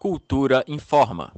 [0.00, 1.30] Cultura informa.